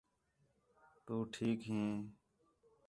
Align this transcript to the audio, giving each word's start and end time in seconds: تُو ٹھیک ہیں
تُو 1.05 1.15
ٹھیک 1.33 1.59
ہیں 1.69 1.89